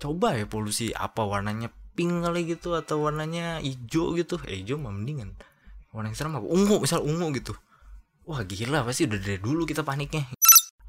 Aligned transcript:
coba 0.00 0.32
ya 0.34 0.48
polusi 0.48 0.96
apa 0.96 1.22
warnanya 1.28 1.68
pink 1.92 2.24
kali 2.24 2.48
gitu 2.48 2.72
atau 2.72 3.04
warnanya 3.04 3.60
hijau 3.60 4.16
gitu. 4.16 4.40
Eh 4.48 4.64
hijau 4.64 4.80
mah 4.80 4.90
mendingan. 4.90 5.36
Warna 5.92 6.08
yang 6.08 6.16
serem 6.16 6.40
apa? 6.40 6.48
Ungu 6.48 6.80
misal 6.80 7.04
ungu 7.04 7.28
gitu. 7.36 7.52
Wah 8.24 8.40
gila 8.46 8.86
pasti 8.88 9.04
udah 9.04 9.20
dari 9.20 9.36
dulu 9.36 9.68
kita 9.68 9.84
paniknya. 9.84 10.24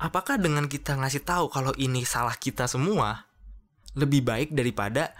Apakah 0.02 0.39
dengan 0.42 0.66
kita 0.66 0.97
ngasih 0.97 1.21
tahu 1.21 1.52
kalau 1.52 1.76
ini 1.78 2.08
salah 2.08 2.34
kita 2.34 2.66
semua 2.66 3.29
lebih 3.94 4.26
baik 4.26 4.55
daripada 4.55 5.14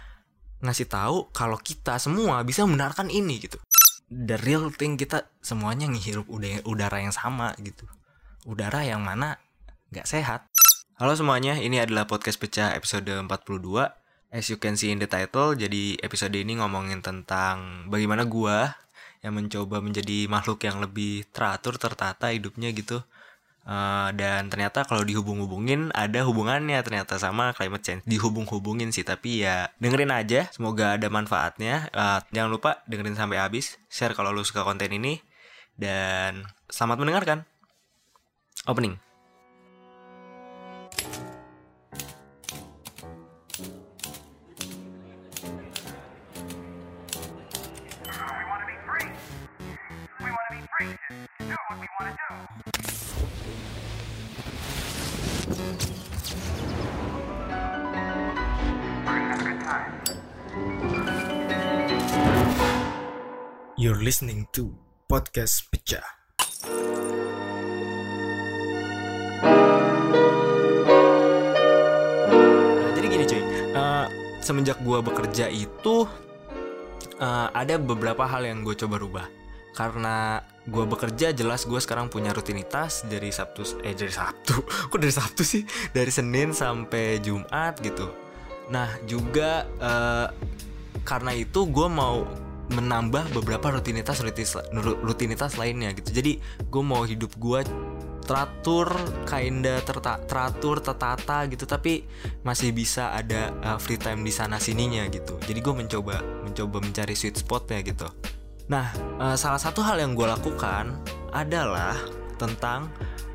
ngasih 0.62 0.86
tahu 0.90 1.30
kalau 1.34 1.58
kita 1.58 1.98
semua 1.98 2.42
bisa 2.42 2.66
membenarkan 2.66 3.10
ini 3.10 3.42
gitu? 3.42 3.58
The 4.12 4.36
real 4.42 4.68
thing 4.74 5.00
kita 5.00 5.28
semuanya 5.40 5.88
ngehirup 5.88 6.28
udara, 6.66 7.00
yang 7.00 7.14
sama 7.14 7.56
gitu. 7.58 7.88
Udara 8.44 8.84
yang 8.84 9.02
mana 9.02 9.38
nggak 9.92 10.06
sehat 10.08 10.51
halo 11.02 11.18
semuanya 11.18 11.58
ini 11.58 11.82
adalah 11.82 12.06
podcast 12.06 12.38
pecah 12.38 12.78
episode 12.78 13.10
42 13.10 13.26
as 14.30 14.46
you 14.46 14.54
can 14.54 14.78
see 14.78 14.94
in 14.94 15.02
the 15.02 15.10
title 15.10 15.50
jadi 15.50 15.98
episode 15.98 16.30
ini 16.30 16.54
ngomongin 16.62 17.02
tentang 17.02 17.90
bagaimana 17.90 18.22
gua 18.22 18.78
yang 19.18 19.34
mencoba 19.34 19.82
menjadi 19.82 20.30
makhluk 20.30 20.62
yang 20.62 20.78
lebih 20.78 21.26
teratur 21.34 21.74
tertata 21.74 22.30
hidupnya 22.30 22.70
gitu. 22.70 23.02
Uh, 23.66 24.14
dan 24.14 24.46
ternyata 24.46 24.86
kalau 24.86 25.02
dihubung-hubungin 25.02 25.90
ada 25.90 26.22
hubungannya 26.22 26.78
ternyata 26.86 27.18
sama 27.18 27.50
climate 27.50 27.82
change. 27.82 28.02
Dihubung-hubungin 28.06 28.94
sih 28.94 29.02
tapi 29.02 29.42
ya 29.42 29.74
dengerin 29.82 30.14
aja 30.14 30.54
semoga 30.54 30.94
ada 30.94 31.10
manfaatnya. 31.10 31.90
Uh, 31.90 32.22
jangan 32.30 32.50
lupa 32.54 32.78
dengerin 32.86 33.18
sampai 33.18 33.42
habis 33.42 33.74
share 33.90 34.14
kalau 34.14 34.30
lu 34.30 34.46
suka 34.46 34.62
konten 34.62 34.94
ini 34.94 35.18
dan 35.74 36.46
selamat 36.70 37.02
mendengarkan. 37.02 37.38
Opening 38.70 39.11
You're 51.72 51.80
listening 64.04 64.44
to 64.52 64.68
Podcast 65.08 65.72
Pecah. 65.72 66.04
Nah, 72.68 72.90
jadi 72.92 73.06
gini 73.08 73.24
cuy, 73.24 73.40
eh, 73.72 74.06
semenjak 74.44 74.76
gua 74.84 75.00
bekerja 75.00 75.48
itu 75.48 76.04
eh, 77.16 77.48
ada 77.48 77.80
beberapa 77.80 78.28
hal 78.28 78.44
yang 78.44 78.60
gue 78.60 78.76
coba 78.76 79.00
rubah. 79.00 79.26
Karena 79.72 80.51
gua 80.70 80.86
bekerja 80.86 81.34
jelas 81.34 81.66
gue 81.66 81.80
sekarang 81.82 82.06
punya 82.06 82.30
rutinitas 82.30 83.02
dari 83.10 83.34
Sabtu 83.34 83.82
eh 83.82 83.94
dari 83.98 84.14
Sabtu, 84.14 84.62
kok 84.90 84.98
dari 85.00 85.14
Sabtu 85.14 85.42
sih? 85.42 85.66
Dari 85.90 86.10
Senin 86.12 86.54
sampai 86.54 87.18
Jumat 87.18 87.82
gitu. 87.82 88.06
Nah 88.70 88.88
juga 89.02 89.66
eh, 89.66 90.28
karena 91.02 91.34
itu 91.34 91.66
gue 91.66 91.88
mau 91.90 92.22
menambah 92.72 93.36
beberapa 93.36 93.74
rutinitas 93.74 94.22
rutinitas, 94.22 94.64
rutinitas 95.02 95.58
lainnya 95.60 95.92
gitu. 95.92 96.14
Jadi 96.14 96.38
gue 96.70 96.82
mau 96.82 97.04
hidup 97.04 97.36
gue 97.36 97.60
teratur, 98.22 98.88
kinda 99.26 99.82
terta, 99.82 100.22
teratur, 100.24 100.78
tertata 100.78 101.44
gitu, 101.50 101.66
tapi 101.66 102.06
masih 102.46 102.70
bisa 102.70 103.10
ada 103.12 103.50
uh, 103.66 103.78
free 103.82 103.98
time 103.98 104.22
di 104.22 104.32
sana 104.32 104.62
sininya 104.62 105.04
gitu. 105.10 105.36
Jadi 105.42 105.58
gue 105.58 105.74
mencoba 105.74 106.22
mencoba 106.46 106.80
mencari 106.80 107.18
sweet 107.18 107.42
spotnya 107.42 107.82
gitu. 107.82 108.06
Nah, 108.70 108.94
uh, 109.18 109.36
salah 109.38 109.58
satu 109.58 109.82
hal 109.82 109.98
yang 109.98 110.14
gue 110.14 110.26
lakukan 110.26 110.94
adalah 111.34 111.96
tentang 112.38 112.92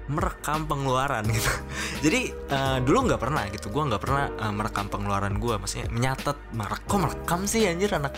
merekam 0.08 0.64
pengeluaran 0.64 1.28
gitu. 1.28 1.52
Jadi 2.08 2.32
uh, 2.52 2.80
dulu 2.80 3.12
nggak 3.12 3.22
pernah 3.22 3.44
gitu, 3.52 3.68
gue 3.68 3.84
nggak 3.92 4.02
pernah 4.02 4.32
uh, 4.40 4.54
merekam 4.56 4.88
pengeluaran 4.88 5.36
gue, 5.36 5.56
maksudnya 5.60 5.92
menyatet, 5.92 6.38
merek, 6.56 6.82
kok 6.88 7.00
merekam 7.04 7.44
sih 7.44 7.68
anjir 7.68 7.92
anak 7.92 8.16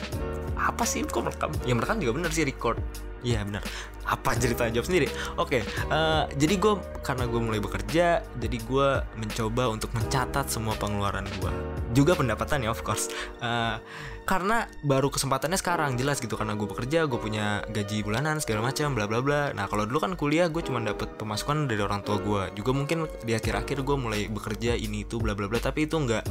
apa 0.60 0.84
sih 0.84 1.08
kok 1.08 1.24
merekam? 1.24 1.52
Ya 1.64 1.74
merekam 1.74 1.98
juga 2.04 2.20
bener 2.20 2.32
sih 2.36 2.44
record. 2.44 2.80
Iya 3.20 3.44
bener. 3.44 3.64
Apa 4.10 4.34
cerita 4.40 4.66
jawab 4.72 4.88
sendiri? 4.88 5.12
Oke, 5.38 5.62
eh, 5.68 6.24
jadi 6.34 6.56
gue 6.58 6.74
karena 7.06 7.30
gue 7.30 7.38
mulai 7.38 7.62
bekerja, 7.62 8.26
jadi 8.26 8.58
gue 8.58 8.90
mencoba 9.20 9.70
untuk 9.70 9.94
mencatat 9.94 10.50
semua 10.50 10.74
pengeluaran 10.80 11.28
gue, 11.38 11.52
juga 11.94 12.18
pendapatan 12.18 12.66
ya 12.66 12.74
of 12.74 12.82
course. 12.82 13.12
Eh, 13.44 13.78
karena 14.26 14.66
baru 14.82 15.14
kesempatannya 15.14 15.62
sekarang 15.62 15.94
jelas 16.00 16.24
gitu 16.24 16.40
karena 16.40 16.58
gue 16.58 16.66
bekerja, 16.66 17.06
gue 17.06 17.20
punya 17.22 17.62
gaji 17.70 18.02
bulanan 18.02 18.42
segala 18.42 18.72
macam, 18.72 18.98
bla 18.98 19.06
bla 19.06 19.20
bla. 19.22 19.54
Nah 19.54 19.70
kalau 19.70 19.86
dulu 19.86 20.00
kan 20.02 20.18
kuliah 20.18 20.50
gue 20.50 20.64
cuma 20.66 20.82
dapat 20.82 21.14
pemasukan 21.20 21.70
dari 21.70 21.84
orang 21.84 22.02
tua 22.02 22.18
gue. 22.18 22.56
Juga 22.58 22.72
mungkin 22.74 23.06
di 23.22 23.38
akhir-akhir 23.38 23.86
gue 23.86 23.98
mulai 24.00 24.26
bekerja 24.26 24.74
ini 24.74 25.06
itu 25.06 25.22
bla 25.22 25.38
bla 25.38 25.46
bla, 25.46 25.62
tapi 25.62 25.86
itu 25.86 26.02
nggak 26.02 26.26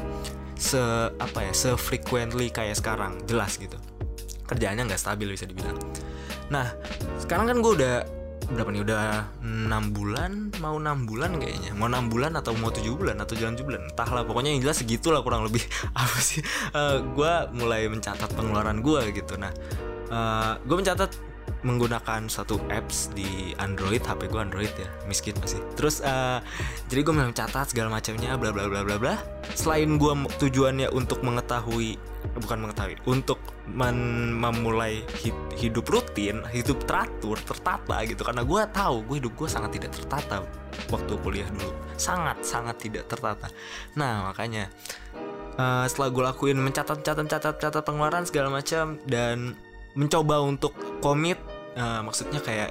se 0.59 0.83
apa 1.15 1.47
ya 1.47 1.55
se 1.55 1.79
frequently 1.79 2.51
kayak 2.51 2.75
sekarang, 2.75 3.23
jelas 3.31 3.55
gitu 3.55 3.79
kerjaannya 4.49 4.89
nggak 4.89 4.99
stabil 4.99 5.29
bisa 5.29 5.45
dibilang. 5.45 5.77
Nah, 6.49 6.73
sekarang 7.21 7.53
kan 7.53 7.61
gue 7.61 7.73
udah 7.77 7.95
berapa 8.49 8.73
nih? 8.73 8.81
Udah 8.81 9.29
6 9.45 9.93
bulan? 9.93 10.49
Mau 10.65 10.81
6 10.81 11.05
bulan 11.05 11.37
kayaknya. 11.37 11.77
Mau 11.77 11.85
6 11.93 12.09
bulan 12.09 12.33
atau 12.41 12.57
mau 12.57 12.73
7 12.73 12.89
bulan 12.97 13.21
atau 13.21 13.37
jalan 13.37 13.53
7 13.53 13.69
bulan? 13.69 13.81
Entahlah 13.93 14.25
pokoknya 14.25 14.57
yang 14.57 14.65
jelas 14.65 14.81
segitulah 14.81 15.21
kurang 15.21 15.45
lebih. 15.45 15.61
Apa 16.01 16.17
sih? 16.17 16.41
Gue 17.13 17.33
mulai 17.53 17.85
mencatat 17.93 18.33
pengeluaran 18.33 18.81
gue 18.81 19.13
gitu. 19.13 19.37
Nah 19.37 19.53
gue 20.65 20.77
mencatat 20.81 21.28
menggunakan 21.67 22.31
satu 22.31 22.63
apps 22.71 23.11
di 23.15 23.53
Android 23.59 23.99
HP 24.03 24.31
gue 24.31 24.41
Android 24.41 24.71
ya. 24.79 24.89
Miskin 25.11 25.35
masih. 25.43 25.59
Terus 25.75 26.01
eh, 26.03 26.39
jadi 26.87 27.01
gue 27.03 27.15
mencatat 27.15 27.75
segala 27.75 27.91
macamnya 27.99 28.39
bla 28.39 28.55
bla 28.55 28.71
bla 28.71 28.87
bla 28.87 28.97
bla. 28.97 29.15
Selain 29.59 29.99
gue 29.99 30.13
tujuannya 30.39 30.95
untuk 30.95 31.23
mengetahui 31.27 31.99
bukan 32.39 32.59
mengetahui 32.67 32.99
untuk 33.07 33.39
men- 33.71 34.35
memulai 34.35 35.07
hid- 35.23 35.55
hidup 35.55 35.87
rutin 35.87 36.43
hidup 36.55 36.87
teratur 36.87 37.39
tertata 37.43 37.97
gitu. 38.07 38.23
Karena 38.23 38.47
gue 38.47 38.61
tahu 38.71 38.97
gue 39.11 39.17
hidup 39.19 39.35
gue 39.35 39.49
sangat 39.51 39.71
tidak 39.75 39.93
tertata 39.99 40.47
waktu 40.95 41.13
kuliah 41.19 41.49
dulu. 41.51 41.75
Sangat 41.99 42.47
sangat 42.47 42.79
tidak 42.79 43.11
tertata. 43.11 43.51
Nah 43.99 44.31
makanya 44.31 44.71
eh, 45.59 45.85
setelah 45.91 46.09
gue 46.15 46.23
lakuin 46.23 46.59
mencatat 46.63 47.03
catat 47.03 47.27
catat 47.27 47.55
catat 47.59 47.83
pengeluaran 47.83 48.23
segala 48.23 48.55
macam 48.55 48.95
dan 49.11 49.59
mencoba 49.99 50.39
untuk 50.47 50.73
komit 51.03 51.43
eh, 51.75 52.01
maksudnya 52.07 52.39
kayak 52.39 52.71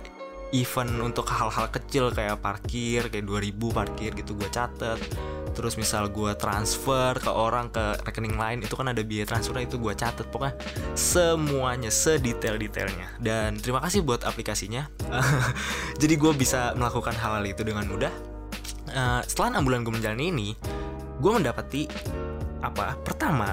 event 0.56 0.96
untuk 1.04 1.28
hal-hal 1.28 1.68
kecil 1.68 2.08
kayak 2.16 2.40
parkir 2.40 3.12
kayak 3.12 3.28
2000 3.28 3.76
parkir 3.76 4.12
gitu 4.16 4.32
gue 4.38 4.48
catet. 4.48 5.00
Terus 5.52 5.74
misal 5.74 6.14
gue 6.14 6.38
transfer 6.38 7.18
ke 7.18 7.32
orang 7.34 7.74
ke 7.74 7.98
rekening 8.06 8.38
lain 8.38 8.62
itu 8.62 8.78
kan 8.78 8.94
ada 8.94 9.02
biaya 9.02 9.26
transfer 9.26 9.58
itu 9.60 9.82
gue 9.82 9.92
catet. 9.98 10.30
Pokoknya 10.30 10.56
semuanya 10.94 11.92
sedetail-detailnya. 11.92 13.18
Dan 13.20 13.58
terima 13.58 13.82
kasih 13.84 14.06
buat 14.06 14.24
aplikasinya. 14.24 14.88
Jadi 16.02 16.14
gue 16.16 16.32
bisa 16.38 16.72
melakukan 16.78 17.18
hal-hal 17.18 17.44
itu 17.44 17.66
dengan 17.66 17.90
mudah. 17.90 18.14
Eh, 18.88 19.22
setelah 19.28 19.58
enam 19.58 19.68
bulan 19.68 19.84
gue 19.84 19.94
menjalani 20.00 20.26
ini 20.32 20.50
gue 21.18 21.32
mendapati 21.34 21.90
apa? 22.64 22.96
Pertama 23.04 23.52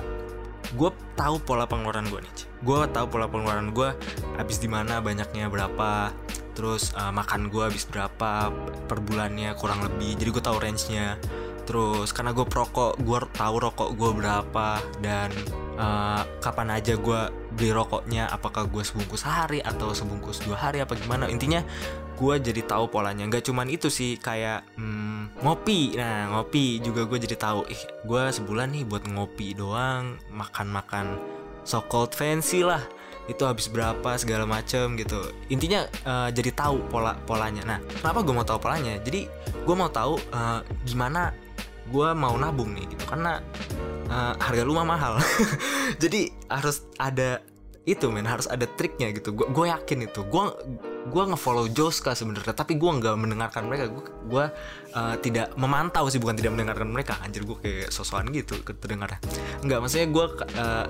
gue 0.74 0.90
tahu 1.14 1.40
pola 1.42 1.64
pengeluaran 1.66 2.06
gue 2.10 2.20
nih 2.22 2.34
gue 2.64 2.80
tahu 2.90 3.06
pola 3.10 3.26
pengeluaran 3.30 3.70
gue 3.70 3.90
habis 4.38 4.58
di 4.58 4.68
mana 4.68 4.98
banyaknya 4.98 5.50
berapa 5.50 6.10
terus 6.54 6.94
eh, 6.94 7.12
makan 7.12 7.50
gue 7.50 7.62
habis 7.66 7.86
berapa 7.86 8.50
per 8.86 8.98
bulannya 9.02 9.54
kurang 9.58 9.82
lebih 9.82 10.14
jadi 10.18 10.30
gue 10.30 10.44
tahu 10.44 10.58
range 10.62 10.90
nya 10.90 11.18
terus 11.64 12.12
karena 12.12 12.36
gue 12.36 12.44
perokok 12.44 13.00
gue 13.00 13.18
tahu 13.34 13.54
rokok 13.56 13.90
gue 13.96 14.10
berapa 14.20 14.78
dan 15.00 15.32
eh, 15.74 16.22
kapan 16.40 16.68
aja 16.74 16.94
gue 16.94 17.20
beli 17.54 17.70
rokoknya? 17.70 18.30
Apakah 18.30 18.66
gue 18.66 18.82
sebungkus 18.82 19.26
sehari 19.26 19.60
atau 19.62 19.94
sebungkus 19.94 20.42
dua 20.42 20.58
hari? 20.58 20.82
Apa 20.82 20.98
gimana? 20.98 21.26
Intinya 21.30 21.62
gue 22.14 22.34
jadi 22.38 22.62
tahu 22.64 22.90
polanya. 22.90 23.26
Nggak 23.26 23.46
cuman 23.46 23.66
itu 23.70 23.90
sih 23.90 24.16
kayak 24.18 24.64
hmm, 24.78 25.42
ngopi. 25.42 25.98
Nah 25.98 26.34
ngopi 26.34 26.78
juga 26.80 27.06
gue 27.06 27.18
jadi 27.22 27.36
tahu 27.38 27.66
ih 27.70 27.82
gue 28.06 28.22
sebulan 28.30 28.70
nih 28.74 28.84
buat 28.86 29.04
ngopi 29.10 29.54
doang 29.58 30.18
makan 30.30 30.68
makan 30.70 31.06
so 31.66 31.82
called 31.84 32.14
fancy 32.14 32.62
lah. 32.62 32.82
Itu 33.24 33.48
habis 33.48 33.72
berapa 33.72 34.20
segala 34.20 34.44
macem 34.44 35.00
gitu. 35.00 35.32
Intinya 35.50 35.84
eh, 35.86 36.28
jadi 36.30 36.50
tahu 36.54 36.86
pola 36.88 37.18
polanya 37.26 37.62
nah 37.66 37.78
kenapa 38.00 38.22
gue 38.22 38.34
mau 38.34 38.46
tahu 38.46 38.58
polanya? 38.62 38.94
Jadi 39.02 39.26
gue 39.64 39.74
mau 39.74 39.90
tahu 39.90 40.18
eh, 40.20 40.60
gimana 40.86 41.43
gue 41.88 42.08
mau 42.16 42.34
nabung 42.36 42.72
nih 42.72 42.84
gitu. 42.92 43.04
Karena 43.08 43.40
eh, 44.08 44.34
harga 44.38 44.62
rumah 44.62 44.84
mahal. 44.84 45.20
Jadi 46.02 46.30
harus 46.48 46.84
ada 46.96 47.40
itu 47.84 48.08
men. 48.08 48.24
Harus 48.24 48.48
ada 48.48 48.64
triknya 48.64 49.12
gitu. 49.12 49.32
Gue 49.36 49.66
yakin 49.68 50.08
itu. 50.08 50.24
Gue 50.28 50.52
gue 51.04 51.24
ngefollow 51.28 51.68
Joska 51.68 52.16
sebenarnya. 52.16 52.56
Tapi 52.56 52.80
gue 52.80 52.90
nggak 52.90 53.16
mendengarkan 53.16 53.68
mereka. 53.68 53.92
Gue 54.24 54.44
uh, 54.96 55.14
tidak 55.20 55.52
memantau 55.60 56.08
sih 56.08 56.16
bukan 56.16 56.36
tidak 56.36 56.56
mendengarkan 56.56 56.88
mereka. 56.88 57.20
Anjir 57.20 57.44
gue 57.44 57.56
kayak 57.60 57.92
sosokan 57.92 58.32
gitu 58.32 58.56
terdengarnya 58.64 59.20
nggak 59.64 59.78
maksudnya 59.80 60.08
gue 60.12 60.26
uh, 60.60 60.86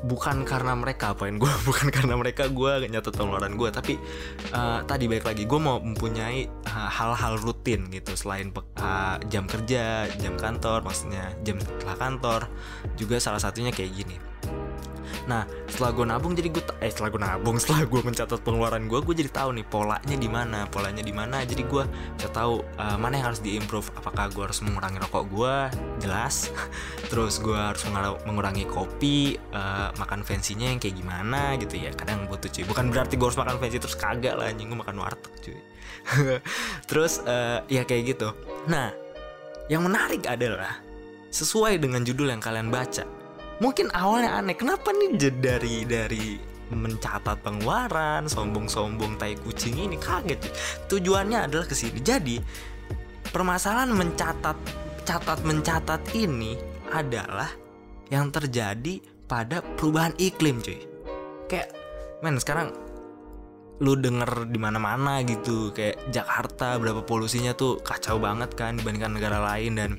bukan 0.00 0.48
karena 0.48 0.72
mereka 0.72 1.12
apain 1.12 1.36
gue 1.36 1.52
bukan 1.68 1.92
karena 1.92 2.14
mereka 2.16 2.48
gue 2.48 2.88
nyatet 2.88 3.12
pengeluaran 3.12 3.54
gue 3.58 3.68
tapi 3.68 3.94
uh, 4.56 4.80
tadi 4.88 5.04
baik 5.10 5.28
lagi 5.28 5.44
gue 5.44 5.60
mau 5.60 5.76
mempunyai 5.82 6.48
uh, 6.68 6.88
hal-hal 6.88 7.36
rutin 7.40 7.90
gitu. 7.92 8.16
Selain 8.16 8.48
uh, 8.54 9.16
jam 9.28 9.44
kerja 9.44 10.08
jam 10.16 10.34
kantor 10.38 10.86
maksudnya 10.86 11.36
jam 11.44 11.60
setelah 11.60 11.96
kantor 11.98 12.40
juga 12.96 13.20
salah 13.20 13.42
satunya 13.42 13.74
kayak 13.74 13.92
gini 13.92 14.29
Nah 15.26 15.44
setelah 15.68 15.90
gue 15.92 16.04
nabung 16.06 16.32
jadi 16.32 16.48
gue 16.48 16.62
eh 16.80 16.88
setelah 16.88 17.10
gue 17.12 17.20
nabung 17.20 17.56
setelah 17.62 17.84
gue 17.84 18.00
mencatat 18.00 18.40
pengeluaran 18.40 18.86
gue 18.88 18.98
gue 19.02 19.14
jadi 19.24 19.30
tahu 19.32 19.60
nih 19.60 19.66
polanya 19.66 20.16
di 20.16 20.28
mana 20.28 20.64
polanya 20.70 21.02
di 21.04 21.12
mana. 21.12 21.42
Jadi 21.44 21.62
gue 21.66 21.84
bisa 22.16 22.28
tahu 22.32 22.62
uh, 22.78 22.96
mana 22.96 23.20
yang 23.20 23.26
harus 23.34 23.42
diimprove. 23.42 23.90
Apakah 23.98 24.30
gue 24.32 24.44
harus 24.46 24.60
mengurangi 24.64 24.98
rokok 25.02 25.24
gue 25.28 25.54
jelas. 26.00 26.48
Terus 27.10 27.42
gue 27.42 27.56
harus 27.56 27.82
mengurangi, 28.24 28.64
kopi 28.70 29.34
uh, 29.50 29.90
makan 29.98 30.22
fancy-nya 30.22 30.70
yang 30.70 30.78
kayak 30.78 30.96
gimana 30.96 31.58
gitu 31.58 31.76
ya. 31.76 31.90
Kadang 31.92 32.30
butuh 32.30 32.48
cuy. 32.48 32.64
Bukan 32.64 32.94
berarti 32.94 33.18
gue 33.18 33.26
harus 33.26 33.40
makan 33.40 33.56
fancy 33.58 33.82
terus 33.82 33.98
kagak 33.98 34.38
lah 34.38 34.48
anjing. 34.48 34.70
Gue 34.70 34.78
makan 34.78 34.96
warteg 35.02 35.34
cuy. 35.42 35.60
Terus 36.90 37.20
uh, 37.26 37.60
ya 37.66 37.84
kayak 37.84 38.16
gitu. 38.16 38.32
Nah 38.70 38.94
yang 39.70 39.86
menarik 39.86 40.26
adalah 40.26 40.82
sesuai 41.30 41.78
dengan 41.78 42.02
judul 42.02 42.26
yang 42.34 42.42
kalian 42.42 42.74
baca 42.74 43.19
mungkin 43.60 43.92
awalnya 43.92 44.40
aneh 44.40 44.56
kenapa 44.56 44.90
nih 44.90 45.20
dari 45.36 45.84
dari 45.84 46.26
mencatat 46.70 47.42
pengeluaran 47.42 48.30
sombong-sombong 48.30 49.18
tai 49.18 49.34
kucing 49.34 49.76
ini 49.76 49.98
kaget 49.98 50.38
cuy. 50.38 50.52
tujuannya 50.96 51.50
adalah 51.50 51.66
ke 51.66 51.74
sini. 51.74 51.98
Jadi 51.98 52.38
permasalahan 53.30 53.90
mencatat 53.90 54.56
catat 55.02 55.40
mencatat 55.42 56.02
ini 56.14 56.54
adalah 56.94 57.50
yang 58.10 58.30
terjadi 58.30 59.02
pada 59.26 59.62
perubahan 59.78 60.14
iklim 60.18 60.62
cuy. 60.62 60.78
Kayak 61.50 61.74
men 62.22 62.38
sekarang 62.38 62.70
lu 63.80 63.96
denger 63.96 64.52
di 64.52 64.60
mana-mana 64.60 65.24
gitu 65.24 65.72
kayak 65.72 66.12
Jakarta 66.12 66.76
berapa 66.76 67.00
polusinya 67.00 67.56
tuh 67.56 67.80
kacau 67.80 68.20
banget 68.20 68.52
kan 68.52 68.76
dibandingkan 68.76 69.16
negara 69.16 69.40
lain 69.40 69.72
dan 69.72 69.90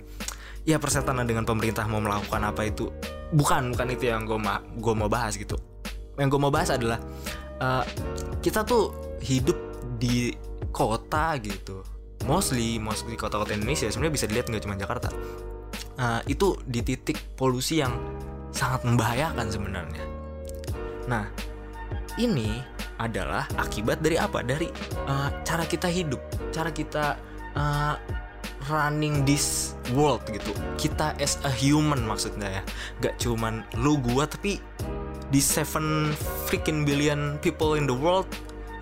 ya 0.69 0.77
persetan 0.77 1.17
dengan 1.25 1.49
pemerintah 1.49 1.89
mau 1.89 1.97
melakukan 1.97 2.45
apa 2.45 2.69
itu 2.69 2.93
bukan 3.31 3.71
bukan 3.75 3.87
itu 3.91 4.11
yang 4.11 4.27
gue 4.27 4.39
ma 4.39 4.59
gue 4.61 4.93
mau 4.93 5.07
bahas 5.07 5.35
gitu. 5.39 5.55
Yang 6.19 6.37
gue 6.37 6.39
mau 6.39 6.53
bahas 6.53 6.69
adalah 6.75 6.99
uh, 7.63 7.83
kita 8.43 8.67
tuh 8.67 8.91
hidup 9.23 9.57
di 9.97 10.35
kota 10.71 11.39
gitu. 11.39 11.83
Mostly 12.27 12.77
mostly 12.77 13.17
kota-kota 13.17 13.57
Indonesia 13.57 13.89
sebenarnya 13.89 14.13
bisa 14.13 14.25
dilihat 14.29 14.47
nggak 14.51 14.63
cuma 14.67 14.75
Jakarta. 14.77 15.09
Uh, 15.97 16.21
itu 16.27 16.57
di 16.67 16.81
titik 16.81 17.17
polusi 17.35 17.81
yang 17.81 17.93
sangat 18.51 18.83
membahayakan 18.83 19.47
sebenarnya. 19.47 20.03
Nah 21.07 21.25
ini 22.19 22.59
adalah 22.99 23.47
akibat 23.57 24.03
dari 24.03 24.19
apa? 24.19 24.43
Dari 24.45 24.67
uh, 25.07 25.29
cara 25.41 25.65
kita 25.65 25.87
hidup 25.89 26.21
cara 26.51 26.69
kita 26.69 27.17
uh, 27.55 27.95
running 28.69 29.25
this 29.25 29.73
world 29.95 30.21
gitu. 30.29 30.53
Kita 30.77 31.17
as 31.17 31.39
a 31.47 31.51
human 31.51 32.03
maksudnya 32.05 32.61
ya. 32.61 32.63
Gak 33.01 33.15
cuman 33.17 33.65
lu 33.79 33.97
gua 33.97 34.27
tapi 34.29 34.61
di 35.31 35.39
seven 35.39 36.11
freaking 36.45 36.83
billion 36.83 37.39
people 37.39 37.79
in 37.79 37.87
the 37.87 37.95
world 37.95 38.27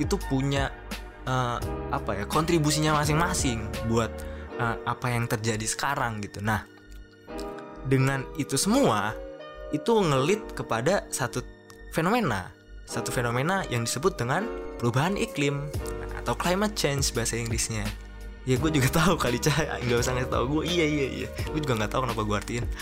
itu 0.02 0.18
punya 0.28 0.74
uh, 1.30 1.62
apa 1.94 2.24
ya 2.24 2.26
kontribusinya 2.26 2.98
masing-masing 2.98 3.70
buat 3.86 4.10
uh, 4.58 4.76
apa 4.90 5.14
yang 5.14 5.30
terjadi 5.30 5.64
sekarang 5.70 6.20
gitu. 6.26 6.42
Nah 6.42 6.66
dengan 7.86 8.26
itu 8.42 8.58
semua 8.58 9.14
itu 9.70 9.94
ngelit 9.94 10.42
kepada 10.58 11.06
satu 11.14 11.46
fenomena. 11.94 12.50
Satu 12.90 13.14
fenomena 13.14 13.62
yang 13.70 13.86
disebut 13.86 14.18
dengan 14.18 14.50
perubahan 14.82 15.14
iklim 15.14 15.70
atau 16.18 16.34
climate 16.34 16.74
change 16.74 17.14
bahasa 17.14 17.38
Inggrisnya 17.38 17.86
ya 18.48 18.56
gue 18.56 18.72
juga 18.72 18.90
tahu 19.04 19.14
kali 19.20 19.38
cah 19.40 19.80
nggak 19.84 20.00
usah 20.00 20.14
ngasih 20.16 20.32
tahu 20.32 20.44
gue 20.60 20.64
iya 20.72 20.86
iya 20.86 21.06
iya. 21.24 21.28
Gue 21.52 21.60
juga 21.64 21.84
nggak 21.84 21.92
tahu 21.92 22.02
kenapa 22.08 22.22
gue 22.24 22.36
artiin. 22.38 22.66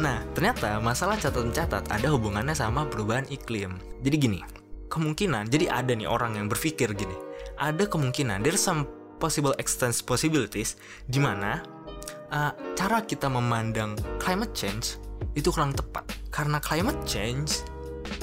Nah 0.00 0.24
ternyata 0.32 0.80
masalah 0.80 1.20
catat 1.20 1.44
mencatat 1.44 1.92
ada 1.92 2.08
hubungannya 2.08 2.56
sama 2.56 2.88
perubahan 2.88 3.28
iklim. 3.28 3.76
Jadi 4.00 4.16
gini 4.16 4.40
kemungkinan 4.88 5.52
jadi 5.52 5.68
ada 5.68 5.92
nih 5.92 6.08
orang 6.08 6.40
yang 6.40 6.48
berpikir 6.48 6.88
gini 6.96 7.12
ada 7.60 7.84
kemungkinan 7.84 8.40
there's 8.40 8.62
some 8.62 8.88
possible 9.20 9.52
extent 9.60 9.92
possibilities 10.06 10.80
di 11.04 11.18
mana 11.18 11.60
uh, 12.32 12.52
cara 12.72 13.02
kita 13.04 13.28
memandang 13.28 13.98
climate 14.16 14.56
change 14.56 14.96
itu 15.36 15.50
kurang 15.50 15.76
tepat. 15.76 16.08
Karena 16.30 16.58
climate 16.58 16.98
change 17.06 17.62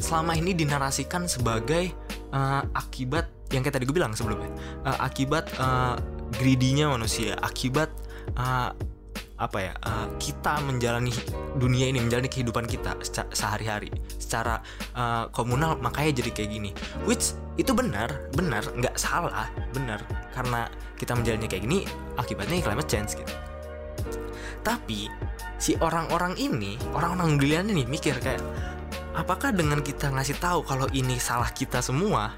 selama 0.02 0.38
ini 0.38 0.54
dinarasikan 0.54 1.26
sebagai 1.26 1.92
uh, 2.34 2.64
akibat 2.76 3.30
yang 3.52 3.62
kayak 3.62 3.80
tadi 3.80 3.86
gue 3.88 3.96
bilang 3.96 4.16
sebelumnya 4.16 4.50
uh, 4.88 4.98
akibat 5.04 5.52
uh, 5.60 6.00
greedy-nya 6.40 6.88
manusia 6.88 7.36
akibat 7.44 7.92
uh, 8.40 8.72
apa 9.42 9.58
ya 9.58 9.74
uh, 9.90 10.06
kita 10.22 10.62
menjalani 10.62 11.10
dunia 11.58 11.90
ini 11.90 11.98
menjalani 11.98 12.30
kehidupan 12.30 12.70
kita 12.70 12.94
sehari-hari 13.34 13.90
secara 14.22 14.62
uh, 14.94 15.34
komunal 15.34 15.82
makanya 15.82 16.22
jadi 16.22 16.30
kayak 16.30 16.50
gini. 16.54 16.72
Which 17.10 17.34
itu 17.58 17.74
benar 17.74 18.30
benar 18.38 18.62
nggak 18.78 19.02
salah 19.02 19.50
benar. 19.74 20.06
Karena 20.30 20.70
kita 20.94 21.18
menjalani 21.18 21.50
kayak 21.50 21.66
gini 21.66 21.90
akibatnya 22.22 22.62
climate 22.62 22.86
change 22.86 23.18
gitu. 23.18 23.34
Tapi 24.62 25.10
si 25.58 25.74
orang-orang 25.82 26.38
ini 26.38 26.78
orang-orang 26.94 27.42
brilian 27.42 27.66
ini 27.74 27.82
mikir 27.90 28.22
kayak 28.22 28.46
apakah 29.18 29.50
dengan 29.50 29.82
kita 29.82 30.14
ngasih 30.14 30.38
tahu 30.38 30.62
kalau 30.62 30.86
ini 30.94 31.18
salah 31.18 31.50
kita 31.50 31.82
semua 31.82 32.38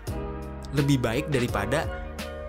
lebih 0.74 0.98
baik 1.00 1.26
daripada 1.30 1.86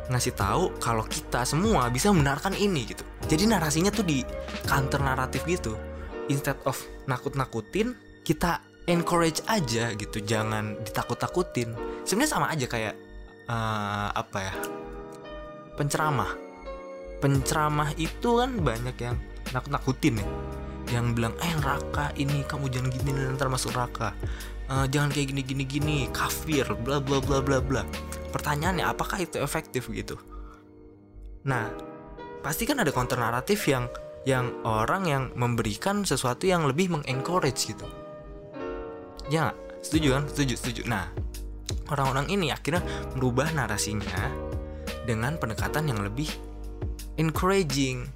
ngasih 0.08 0.36
tahu 0.36 0.76
kalau 0.80 1.04
kita 1.08 1.48
semua 1.48 1.88
bisa 1.88 2.12
membenarkan 2.12 2.52
ini 2.56 2.92
gitu. 2.92 3.04
Jadi 3.24 3.48
narasinya 3.48 3.88
tuh 3.88 4.04
di 4.04 4.20
counter 4.68 5.00
naratif 5.00 5.44
gitu. 5.48 5.76
Instead 6.28 6.60
of 6.68 6.76
nakut-nakutin 7.08 7.96
kita 8.24 8.60
encourage 8.84 9.40
aja 9.48 9.92
gitu. 9.96 10.20
Jangan 10.20 10.76
ditakut-takutin. 10.84 11.72
Sebenarnya 12.04 12.32
sama 12.32 12.52
aja 12.52 12.66
kayak 12.68 12.94
uh, 13.48 14.12
apa 14.12 14.38
ya 14.44 14.54
penceramah. 15.80 16.32
Penceramah 17.24 17.96
itu 17.96 18.44
kan 18.44 18.60
banyak 18.60 18.96
yang 19.00 19.16
nakut-nakutin 19.56 20.20
ya. 20.20 20.28
Yang 21.00 21.16
bilang 21.16 21.34
eh 21.40 21.52
neraka 21.56 22.12
ini 22.20 22.44
kamu 22.44 22.68
jangan 22.68 22.90
gini 22.92 23.10
ntar 23.40 23.48
masuk 23.48 23.72
neraka 23.72 24.12
Eh, 24.64 24.86
jangan 24.88 25.12
kayak 25.12 25.28
gini 25.28 25.42
gini 25.44 25.64
gini 25.68 25.96
kafir 26.08 26.64
bla 26.80 26.96
bla 26.96 27.20
bla 27.20 27.44
bla 27.44 27.60
bla 27.60 27.84
pertanyaannya 28.34 28.82
apakah 28.82 29.22
itu 29.22 29.38
efektif 29.38 29.86
gitu? 29.94 30.18
Nah 31.46 31.70
pasti 32.42 32.66
kan 32.66 32.82
ada 32.82 32.90
counter 32.90 33.14
naratif 33.14 33.62
yang 33.70 33.86
yang 34.26 34.50
orang 34.66 35.06
yang 35.06 35.22
memberikan 35.38 36.02
sesuatu 36.02 36.50
yang 36.50 36.66
lebih 36.66 36.90
mengencourage 36.90 37.70
gitu. 37.70 37.86
Ya 39.30 39.48
nggak? 39.48 39.58
setuju 39.86 40.08
kan? 40.18 40.24
Setuju 40.26 40.54
setuju. 40.58 40.82
Nah 40.90 41.06
orang-orang 41.94 42.26
ini 42.34 42.50
akhirnya 42.50 42.82
merubah 43.14 43.54
narasinya 43.54 44.32
dengan 45.06 45.38
pendekatan 45.38 45.86
yang 45.86 46.02
lebih 46.02 46.26
encouraging. 47.20 48.10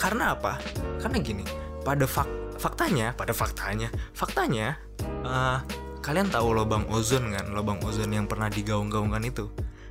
Karena 0.00 0.32
apa? 0.32 0.56
Karena 1.02 1.20
gini 1.20 1.44
pada 1.84 2.08
fak 2.08 2.58
faktanya 2.58 3.14
pada 3.14 3.30
faktanya 3.30 3.86
faktanya 4.14 4.78
eh, 5.22 5.58
kalian 6.00 6.28
tahu 6.30 6.54
lubang 6.54 6.86
ozon 6.90 7.34
kan? 7.34 7.46
Lubang 7.52 7.78
ozon 7.84 8.10
yang 8.10 8.26
pernah 8.26 8.48
digaung-gaungkan 8.48 9.22
itu. 9.26 9.50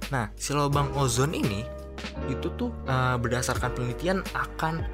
Nah 0.09 0.31
si 0.39 0.55
lubang 0.55 0.91
ozon 0.95 1.35
ini 1.35 1.63
itu 2.29 2.47
tuh 2.55 2.69
eh, 2.85 3.15
berdasarkan 3.17 3.73
penelitian 3.73 4.23
akan 4.33 4.85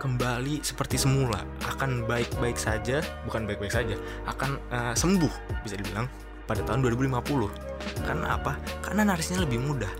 kembali 0.00 0.60
seperti 0.60 1.00
semula. 1.00 1.44
Akan 1.64 2.04
baik-baik 2.04 2.56
saja 2.56 3.00
bukan 3.24 3.44
baik-baik 3.48 3.72
saja 3.72 3.96
akan 4.28 4.60
eh, 4.72 4.94
sembuh 4.96 5.64
bisa 5.64 5.76
dibilang 5.76 6.06
pada 6.44 6.66
tahun 6.66 6.82
2050 6.82 8.04
karena 8.04 8.26
apa? 8.34 8.58
Karena 8.82 9.06
narasinya 9.06 9.44
lebih 9.44 9.60
mudah. 9.62 9.92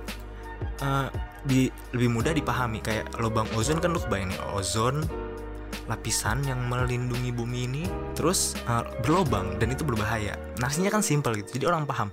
Eh, 0.81 1.09
di 1.41 1.73
lebih 1.97 2.11
mudah 2.13 2.33
dipahami. 2.37 2.85
Kayak 2.85 3.17
lubang 3.17 3.49
ozon 3.57 3.81
kan 3.81 3.93
lu 3.93 4.01
kebayang 4.01 4.33
nih 4.33 4.41
ozon 4.53 5.05
lapisan 5.89 6.43
yang 6.47 6.67
melindungi 6.71 7.35
bumi 7.35 7.67
ini 7.67 7.85
terus 8.15 8.55
uh, 8.71 8.87
berlobang 9.03 9.59
dan 9.59 9.75
itu 9.75 9.83
berbahaya. 9.83 10.39
Narasinya 10.61 10.91
kan 10.93 11.03
simpel 11.03 11.39
gitu 11.41 11.59
jadi 11.61 11.75
orang 11.75 11.87
paham. 11.87 12.09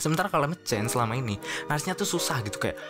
Sementara 0.00 0.32
kalau 0.32 0.48
change 0.64 0.96
selama 0.96 1.18
ini 1.18 1.36
narasinya 1.68 1.92
tuh 1.92 2.08
susah 2.08 2.40
gitu 2.46 2.56
kayak 2.56 2.80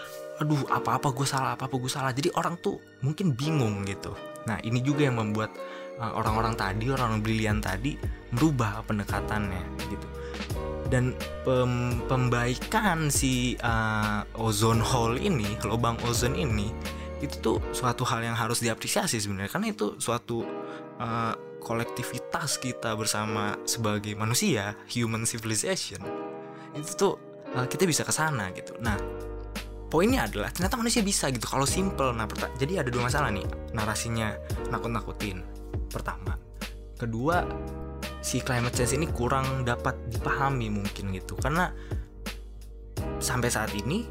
aduh 0.40 0.62
apa-apa 0.73 1.12
gue 1.12 1.26
salah 1.28 1.52
apa-apa 1.59 1.76
gue 1.76 1.90
salah. 1.90 2.12
Jadi 2.14 2.33
orang 2.33 2.57
tuh 2.61 2.80
mungkin 3.04 3.37
bingung 3.37 3.85
gitu. 3.85 4.16
Nah 4.49 4.57
ini 4.64 4.80
juga 4.80 5.04
yang 5.04 5.21
membuat 5.21 5.52
uh, 6.00 6.16
orang-orang 6.16 6.57
tadi 6.57 6.88
orang-orang 6.88 7.21
brilian 7.21 7.59
tadi 7.61 7.99
merubah 8.33 8.80
pendekatannya 8.87 9.62
gitu. 9.90 10.09
Dan 10.90 11.14
pem- 11.47 12.02
pembaikan 12.11 13.14
si 13.14 13.54
uh, 13.62 14.26
ozone 14.35 14.83
hole 14.83 15.23
ini 15.23 15.54
lubang 15.62 15.95
ozon 16.02 16.35
ini 16.35 16.75
itu 17.21 17.37
tuh 17.39 17.57
suatu 17.71 18.03
hal 18.09 18.25
yang 18.25 18.37
harus 18.37 18.65
diapresiasi 18.65 19.21
sebenarnya. 19.21 19.53
Karena 19.53 19.69
itu 19.71 19.97
suatu 20.00 20.43
uh, 20.99 21.35
kolektivitas 21.61 22.57
kita 22.59 22.97
bersama 22.97 23.61
sebagai 23.69 24.17
manusia 24.17 24.75
human 24.89 25.29
civilization. 25.29 26.00
Itu 26.73 26.91
tuh 26.97 27.15
uh, 27.55 27.69
kita 27.69 27.85
bisa 27.85 28.03
ke 28.03 28.12
sana 28.12 28.49
gitu. 28.57 28.75
Nah 28.81 28.97
poinnya 29.93 30.25
adalah 30.25 30.49
ternyata 30.50 30.81
manusia 30.81 31.05
bisa 31.05 31.29
gitu. 31.29 31.45
Kalau 31.45 31.69
simple. 31.69 32.17
Nah 32.17 32.25
jadi 32.57 32.81
ada 32.83 32.89
dua 32.89 33.07
masalah 33.07 33.29
nih 33.29 33.47
narasinya 33.77 34.33
nakut-nakutin. 34.73 35.45
Pertama. 35.93 36.41
Kedua 36.97 37.45
si 38.21 38.41
climate 38.45 38.77
change 38.77 38.97
ini 38.97 39.09
kurang 39.09 39.65
dapat 39.69 39.97
dipahami 40.09 40.73
mungkin 40.73 41.12
gitu. 41.12 41.37
Karena 41.37 41.69
sampai 43.21 43.53
saat 43.53 43.73
ini 43.77 44.09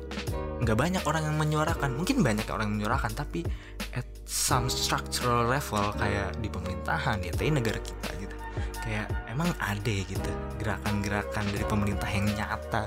nggak 0.59 0.77
banyak 0.77 1.03
orang 1.07 1.23
yang 1.27 1.37
menyuarakan. 1.39 1.95
Mungkin 1.95 2.19
banyak 2.19 2.47
orang 2.51 2.71
yang 2.71 2.75
menyuarakan 2.83 3.11
tapi 3.15 3.47
at 3.95 4.05
some 4.27 4.67
structural 4.67 5.47
level 5.47 5.91
kayak 5.95 6.35
di 6.43 6.51
pemerintahan 6.51 7.23
ya 7.23 7.31
tapi 7.31 7.51
negara 7.51 7.79
kita 7.79 8.09
gitu. 8.19 8.35
Kayak 8.83 9.07
emang 9.31 9.49
ada 9.59 9.95
gitu 10.03 10.31
gerakan-gerakan 10.59 11.45
dari 11.51 11.65
pemerintah 11.67 12.09
yang 12.11 12.27
nyata 12.35 12.83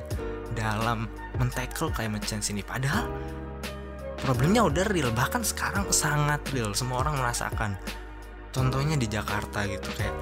dalam 0.53 1.09
mentackle 1.41 1.93
climate 1.97 2.25
change 2.29 2.53
ini. 2.53 2.61
Padahal 2.61 3.09
problemnya 4.21 4.63
udah 4.69 4.85
real 4.93 5.11
bahkan 5.11 5.41
sekarang 5.41 5.89
sangat 5.89 6.45
real. 6.53 6.77
Semua 6.77 7.01
orang 7.03 7.17
merasakan. 7.19 7.77
Contohnya 8.53 9.01
di 9.01 9.09
Jakarta 9.09 9.65
gitu 9.65 9.89
kayak 9.97 10.15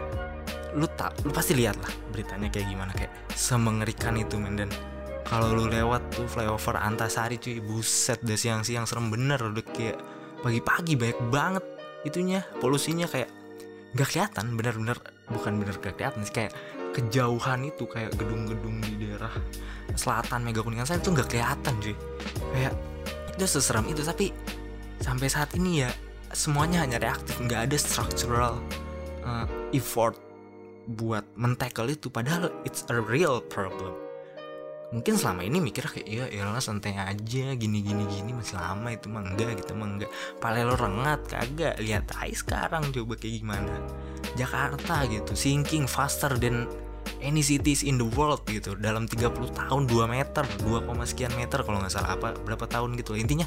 lu 0.78 0.86
tak 0.94 1.18
lu 1.26 1.34
pasti 1.34 1.58
lihat 1.58 1.82
lah 1.82 1.90
beritanya 2.14 2.46
kayak 2.46 2.70
gimana 2.70 2.94
kayak 2.94 3.10
semengerikan 3.34 4.14
itu 4.14 4.38
men. 4.38 4.54
Dan 4.54 4.70
kalau 5.30 5.54
lu 5.54 5.70
lewat 5.70 6.10
tuh 6.10 6.26
flyover 6.26 6.74
Antasari 6.74 7.38
cuy 7.38 7.62
buset 7.62 8.18
deh 8.26 8.34
siang-siang 8.34 8.82
serem. 8.82 9.14
Bener 9.14 9.38
udah 9.38 9.62
kayak 9.62 10.02
pagi-pagi 10.42 10.98
banyak 10.98 11.20
banget 11.30 11.64
itunya 12.02 12.42
polusinya 12.58 13.06
kayak 13.06 13.30
nggak 13.94 14.08
kelihatan. 14.10 14.58
Bener-bener 14.58 14.98
bukan 15.30 15.62
bener 15.62 15.78
gak 15.78 15.94
kelihatan 15.94 16.26
sih 16.26 16.34
kayak 16.34 16.52
kejauhan 16.90 17.70
itu 17.70 17.86
kayak 17.86 18.10
gedung-gedung 18.18 18.82
di 18.82 19.06
daerah 19.06 19.30
selatan 19.94 20.42
Mega 20.42 20.66
Kuningan 20.66 20.90
sana 20.90 20.98
itu 20.98 21.14
nggak 21.14 21.30
kelihatan 21.30 21.74
cuy. 21.78 21.94
Kayak 22.50 22.74
itu 23.38 23.46
seseram 23.46 23.86
itu 23.86 24.02
tapi 24.02 24.34
sampai 24.98 25.30
saat 25.30 25.54
ini 25.54 25.86
ya 25.86 25.94
semuanya 26.34 26.82
hanya 26.82 26.98
reaktif. 26.98 27.38
Nggak 27.38 27.70
ada 27.70 27.76
structural 27.78 28.58
uh, 29.22 29.46
effort 29.70 30.18
buat 30.90 31.22
mentackle 31.38 31.94
itu. 31.94 32.10
Padahal 32.10 32.50
it's 32.66 32.82
a 32.90 32.98
real 32.98 33.38
problem 33.38 34.09
mungkin 34.90 35.14
selama 35.14 35.46
ini 35.46 35.62
mikir 35.62 35.86
kayak 35.86 36.06
iya 36.06 36.26
ya 36.26 36.50
santai 36.58 36.98
aja 36.98 37.54
gini 37.54 37.78
gini 37.78 38.02
gini 38.10 38.34
masih 38.34 38.58
lama 38.58 38.90
itu 38.90 39.06
mah 39.06 39.22
enggak 39.22 39.62
gitu 39.62 39.78
mah 39.78 39.86
enggak. 39.86 40.10
Pale 40.42 40.66
lo 40.66 40.74
rengat 40.74 41.30
kagak. 41.30 41.78
Lihat 41.78 42.10
aja 42.18 42.34
sekarang 42.34 42.90
coba 42.90 43.14
kayak 43.14 43.38
gimana. 43.38 43.74
Jakarta 44.34 45.06
gitu 45.06 45.38
sinking 45.38 45.86
faster 45.86 46.34
than 46.34 46.66
any 47.22 47.38
cities 47.38 47.86
in 47.86 48.02
the 48.02 48.08
world 48.18 48.42
gitu. 48.50 48.74
Dalam 48.74 49.06
30 49.06 49.30
tahun 49.54 49.82
2 49.86 50.10
meter 50.10 50.44
2, 50.66 50.82
sekian 51.06 51.32
meter 51.38 51.62
kalau 51.62 51.78
nggak 51.78 51.94
salah 51.94 52.18
apa 52.18 52.34
berapa 52.42 52.66
tahun 52.66 52.98
gitu. 52.98 53.14
Intinya 53.14 53.46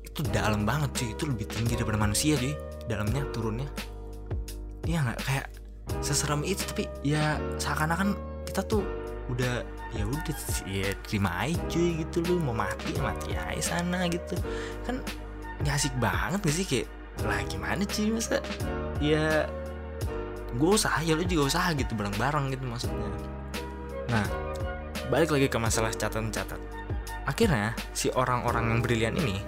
itu 0.00 0.24
dalam 0.32 0.64
banget 0.64 0.96
cuy. 0.96 1.08
Itu 1.12 1.28
lebih 1.28 1.44
tinggi 1.44 1.76
daripada 1.76 2.00
manusia 2.00 2.40
cuy. 2.40 2.56
Dalamnya 2.88 3.28
turunnya. 3.36 3.68
Iya 4.88 5.04
nggak? 5.04 5.18
Kayak 5.28 5.46
seserem 6.00 6.40
itu 6.40 6.64
tapi 6.64 6.88
ya 7.04 7.36
seakan-akan 7.60 8.16
kita 8.48 8.64
tuh 8.64 9.01
udah 9.30 9.62
ya 9.92 10.04
udah 10.08 10.36
ya 10.66 10.90
terima 11.06 11.46
aja 11.46 11.82
gitu 11.82 12.24
lu 12.26 12.40
mau 12.40 12.56
mati 12.56 12.96
ya 12.96 13.02
mati 13.04 13.36
aja 13.36 13.62
sana 13.62 14.08
gitu. 14.10 14.34
Kan 14.82 15.04
nggak 15.62 15.74
asik 15.78 15.94
banget 16.02 16.40
gak 16.42 16.54
sih 16.56 16.66
kayak 16.66 16.88
lah 17.22 17.40
gimana 17.46 17.82
cuy 17.86 18.08
masa? 18.10 18.42
Ya 18.98 19.46
gue 20.52 20.70
usaha 20.74 20.98
ya 21.04 21.14
lu 21.14 21.22
juga 21.28 21.52
usaha 21.52 21.70
gitu 21.76 21.92
bareng-bareng 21.94 22.56
gitu 22.56 22.64
maksudnya. 22.66 23.08
Nah 24.10 24.26
balik 25.12 25.28
lagi 25.28 25.46
ke 25.52 25.58
masalah 25.60 25.92
catatan-catat 25.92 26.56
akhirnya 27.28 27.76
si 27.92 28.08
orang-orang 28.10 28.72
yang 28.72 28.80
brilian 28.80 29.14
ini 29.14 29.44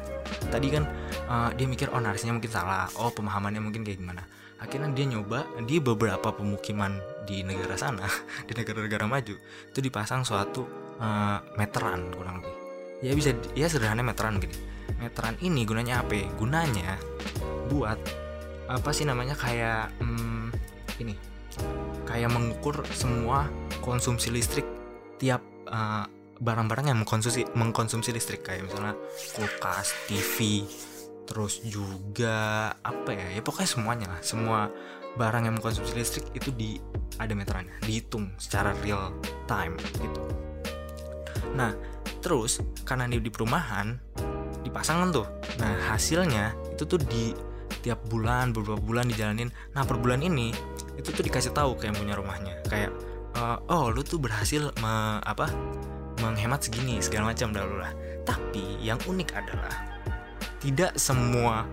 tadi 0.51 0.67
kan 0.73 0.85
uh, 1.29 1.51
dia 1.55 1.67
mikir 1.69 1.91
oh 1.91 2.01
narasinya 2.01 2.37
mungkin 2.39 2.53
salah. 2.53 2.89
Oh 3.01 3.11
pemahamannya 3.11 3.61
mungkin 3.61 3.83
kayak 3.83 3.99
gimana. 4.01 4.23
Akhirnya 4.63 4.89
dia 4.97 5.07
nyoba 5.11 5.45
di 5.67 5.77
beberapa 5.83 6.33
pemukiman 6.33 6.97
di 7.29 7.45
negara 7.45 7.77
sana 7.77 8.07
di 8.49 8.53
negara-negara 8.57 9.05
maju 9.05 9.35
itu 9.71 9.79
dipasang 9.81 10.25
suatu 10.25 10.65
uh, 11.01 11.39
meteran 11.59 12.09
kurang 12.15 12.41
lebih. 12.41 12.55
Ya 13.05 13.13
bisa 13.13 13.37
ya 13.53 13.69
sederhana 13.69 14.01
meteran 14.01 14.41
gini 14.41 14.75
meteran 15.01 15.37
ini 15.41 15.65
gunanya 15.65 16.05
apa 16.05 16.29
gunanya 16.37 16.97
buat 17.69 17.99
apa 18.69 18.91
sih 18.93 19.05
namanya 19.05 19.37
kayak 19.37 19.93
hmm, 20.01 20.53
ini 21.01 21.15
kayak 22.09 22.33
mengukur 22.33 22.85
semua 22.93 23.49
konsumsi 23.85 24.33
listrik 24.33 24.65
tiap 25.21 25.45
uh, 25.69 26.09
barang-barang 26.41 26.91
yang 26.91 26.99
mengkonsumsi 26.99 27.47
mengkonsumsi 27.55 28.11
listrik 28.11 28.43
kayak 28.43 28.67
misalnya 28.67 28.99
kulkas, 29.37 29.95
TV, 30.11 30.67
terus 31.29 31.63
juga 31.63 32.71
apa 32.83 33.11
ya 33.15 33.39
ya 33.39 33.41
pokoknya 33.45 33.71
semuanya 33.71 34.07
lah. 34.11 34.21
Semua 34.25 34.67
barang 35.15 35.47
yang 35.47 35.55
mengkonsumsi 35.59 35.95
listrik 35.95 36.27
itu 36.35 36.51
di 36.51 36.79
ada 37.23 37.31
meterannya 37.39 37.79
dihitung 37.87 38.35
secara 38.39 38.75
real 38.83 39.15
time 39.47 39.79
gitu. 40.03 40.23
Nah 41.55 41.71
terus 42.19 42.59
karena 42.83 43.07
di, 43.07 43.23
di 43.23 43.31
perumahan 43.31 43.95
dipasangkan 44.67 45.09
tuh. 45.15 45.27
Nah 45.63 45.95
hasilnya 45.95 46.57
itu 46.75 46.83
tuh 46.83 46.99
di 46.99 47.31
tiap 47.85 48.01
bulan 48.11 48.51
beberapa 48.51 48.81
bulan 48.81 49.07
dijalanin. 49.07 49.53
Nah 49.77 49.87
per 49.87 50.01
bulan 50.03 50.25
ini 50.25 50.51
itu 50.99 51.09
tuh 51.15 51.23
dikasih 51.23 51.55
tahu 51.55 51.79
kayak 51.79 51.95
punya 51.95 52.19
rumahnya. 52.19 52.59
Kayak 52.67 52.91
uh, 53.39 53.59
oh 53.71 53.93
lu 53.95 54.03
tuh 54.03 54.19
berhasil 54.19 54.75
me, 54.83 55.21
apa 55.23 55.47
menghemat 56.33 56.65
segini 56.65 56.99
segala 57.05 57.33
macam 57.33 57.53
dahulu 57.53 57.85
lah 57.85 57.93
tapi 58.25 58.81
yang 58.81 58.97
unik 59.05 59.37
adalah 59.37 59.75
tidak 60.65 60.97
semua 60.97 61.69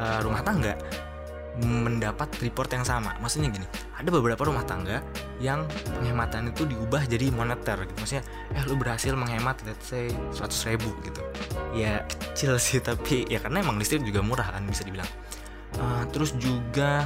uh, 0.00 0.18
rumah 0.24 0.40
tangga 0.40 0.72
mendapat 1.60 2.32
report 2.40 2.72
yang 2.72 2.80
sama. 2.80 3.12
Maksudnya 3.20 3.52
gini 3.52 3.68
ada 3.92 4.08
beberapa 4.08 4.48
rumah 4.48 4.64
tangga 4.64 5.04
yang 5.36 5.68
penghematan 6.00 6.48
itu 6.48 6.64
diubah 6.64 7.04
jadi 7.04 7.28
moneter 7.28 7.76
gitu. 7.84 7.98
Maksudnya 8.00 8.24
eh 8.56 8.64
lu 8.64 8.80
berhasil 8.80 9.12
menghemat 9.12 9.60
let's 9.68 9.92
say 9.92 10.08
100 10.32 10.48
ribu 10.72 10.96
gitu. 11.04 11.20
Ya 11.76 12.08
kecil 12.08 12.56
sih 12.56 12.80
tapi 12.80 13.28
ya 13.28 13.36
karena 13.36 13.60
emang 13.60 13.76
listrik 13.76 14.00
juga 14.00 14.24
murah 14.24 14.48
kan 14.48 14.64
bisa 14.64 14.80
dibilang. 14.80 15.08
Uh, 15.76 16.04
terus 16.12 16.36
juga 16.40 17.04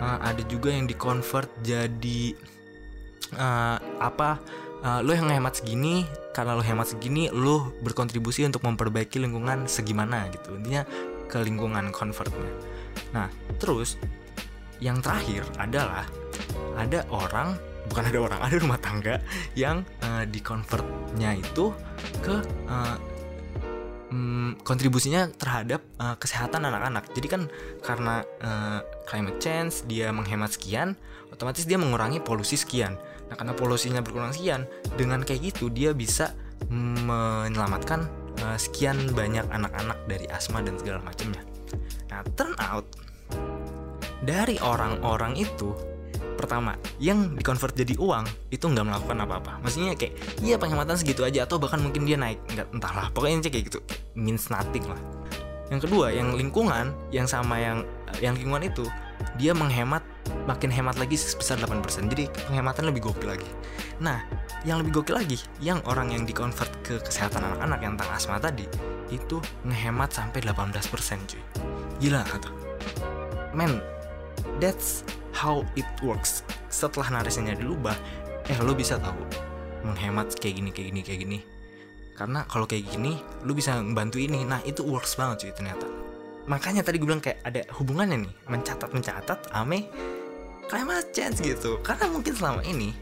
uh, 0.00 0.18
ada 0.24 0.40
juga 0.48 0.72
yang 0.72 0.88
dikonvert 0.88 1.48
jadi 1.64 2.36
uh, 3.36 3.76
apa 4.00 4.40
uh, 4.82 5.00
lo 5.00 5.14
yang 5.14 5.30
hemat 5.30 5.62
segini 5.62 6.04
karena 6.34 6.58
lo 6.58 6.62
hemat 6.62 6.92
segini 6.92 7.30
lo 7.32 7.72
berkontribusi 7.80 8.44
untuk 8.44 8.66
memperbaiki 8.66 9.22
lingkungan 9.22 9.66
segimana 9.70 10.28
gitu. 10.30 10.58
Intinya 10.58 10.82
ke 11.30 11.40
lingkungan 11.40 11.94
convertnya. 11.94 12.52
Nah 13.16 13.30
terus 13.56 13.96
yang 14.82 14.98
terakhir 15.00 15.46
adalah 15.56 16.04
ada 16.74 17.06
orang 17.08 17.54
bukan 17.86 18.04
ada 18.10 18.18
orang 18.18 18.40
ada 18.42 18.56
rumah 18.58 18.78
tangga 18.82 19.22
yang 19.54 19.86
uh, 20.02 20.26
di 20.26 20.42
convertnya 20.42 21.38
itu 21.38 21.70
ke 22.20 22.34
uh, 22.66 22.98
kontribusinya 24.62 25.32
terhadap 25.32 25.80
uh, 25.96 26.16
kesehatan 26.20 26.68
anak-anak. 26.68 27.08
Jadi 27.16 27.26
kan 27.28 27.42
karena 27.80 28.20
uh, 28.44 28.84
climate 29.08 29.40
change 29.40 29.88
dia 29.88 30.12
menghemat 30.12 30.52
sekian 30.52 30.94
otomatis 31.32 31.64
dia 31.64 31.80
mengurangi 31.80 32.20
polusi 32.20 32.60
sekian 32.60 33.00
Nah, 33.32 33.40
karena 33.40 33.56
polusinya 33.56 34.04
berkurang 34.04 34.36
sekian, 34.36 34.68
dengan 35.00 35.24
kayak 35.24 35.56
gitu 35.56 35.72
dia 35.72 35.96
bisa 35.96 36.36
menyelamatkan 36.68 38.04
uh, 38.44 38.60
sekian 38.60 39.08
banyak 39.16 39.48
anak-anak 39.48 39.96
dari 40.04 40.28
asma 40.28 40.60
dan 40.60 40.76
segala 40.76 41.00
macamnya. 41.00 41.40
Nah, 42.12 42.20
turn 42.36 42.52
out 42.60 42.84
dari 44.20 44.60
orang-orang 44.60 45.40
itu 45.40 45.72
pertama 46.36 46.76
yang 47.00 47.32
dikonvert 47.32 47.72
jadi 47.72 47.96
uang 47.96 48.52
itu 48.52 48.68
nggak 48.68 48.84
melakukan 48.84 49.16
apa-apa. 49.24 49.64
Maksudnya 49.64 49.96
kayak 49.96 50.12
iya 50.44 50.60
penghematan 50.60 51.00
segitu 51.00 51.24
aja 51.24 51.48
atau 51.48 51.56
bahkan 51.56 51.80
mungkin 51.80 52.04
dia 52.04 52.20
naik 52.20 52.36
nggak 52.52 52.68
entahlah. 52.68 53.08
Pokoknya 53.16 53.48
kayak 53.48 53.72
gitu 53.72 53.80
means 54.12 54.52
nothing 54.52 54.84
lah. 54.92 55.00
Yang 55.72 55.88
kedua 55.88 56.12
yang 56.12 56.36
lingkungan 56.36 56.92
yang 57.08 57.24
sama 57.24 57.56
yang 57.56 57.88
yang 58.20 58.36
lingkungan 58.36 58.68
itu 58.68 58.84
dia 59.40 59.56
menghemat 59.56 60.04
makin 60.44 60.70
hemat 60.74 60.98
lagi 60.98 61.14
sebesar 61.14 61.58
8% 61.62 62.10
jadi 62.10 62.26
penghematan 62.50 62.90
lebih 62.90 63.10
gokil 63.10 63.30
lagi. 63.34 63.50
Nah 64.02 64.22
yang 64.66 64.82
lebih 64.82 65.02
gokil 65.02 65.16
lagi 65.18 65.38
yang 65.62 65.78
orang 65.86 66.10
yang 66.10 66.26
dikonvert 66.26 66.70
ke 66.82 66.98
kesehatan 67.02 67.42
anak-anak 67.42 67.78
yang 67.82 67.92
tentang 67.94 68.10
asma 68.14 68.36
tadi 68.42 68.66
itu 69.14 69.38
ngehemat 69.66 70.10
sampai 70.10 70.42
18% 70.42 71.30
cuy. 71.30 71.42
Gila 72.02 72.22
atau 72.26 72.52
men 73.54 73.78
that's 74.58 75.06
how 75.30 75.62
it 75.78 75.86
works. 76.02 76.42
Setelah 76.72 77.22
narasinya 77.22 77.54
dilubah 77.54 77.94
eh 78.50 78.58
lo 78.58 78.74
bisa 78.74 78.98
tahu 78.98 79.22
menghemat 79.86 80.34
kayak 80.38 80.58
gini 80.58 80.70
kayak 80.74 80.86
gini 80.90 81.00
kayak 81.02 81.20
gini. 81.22 81.38
Karena 82.12 82.44
kalau 82.46 82.66
kayak 82.66 82.90
gini 82.90 83.18
lu 83.46 83.54
bisa 83.54 83.78
membantu 83.78 84.18
ini. 84.18 84.42
Nah 84.42 84.58
itu 84.66 84.82
works 84.82 85.14
banget 85.14 85.46
cuy 85.46 85.52
ternyata. 85.54 85.86
Makanya 86.42 86.82
tadi 86.82 86.98
gue 86.98 87.06
bilang 87.06 87.22
kayak 87.22 87.38
ada 87.46 87.62
hubungannya 87.78 88.26
nih 88.26 88.34
mencatat 88.50 88.90
mencatat 88.90 89.38
ame 89.54 89.86
climate 90.72 91.12
change 91.12 91.44
gitu. 91.44 91.76
Karena 91.84 92.08
mungkin 92.08 92.32
selama 92.32 92.64
ini 92.64 92.96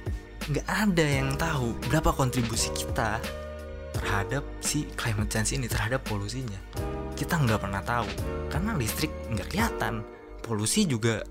nggak 0.50 0.66
ada 0.66 1.06
yang 1.06 1.38
tahu 1.38 1.78
berapa 1.86 2.10
kontribusi 2.10 2.74
kita 2.74 3.22
terhadap 3.94 4.42
si 4.58 4.90
climate 4.98 5.30
change 5.30 5.54
ini 5.54 5.70
terhadap 5.70 6.02
polusinya. 6.02 6.58
Kita 7.14 7.38
nggak 7.38 7.62
pernah 7.62 7.78
tahu. 7.86 8.10
Karena 8.50 8.74
listrik 8.74 9.14
nggak 9.30 9.54
kelihatan. 9.54 10.02
Polusi 10.42 10.82
juga 10.82 11.22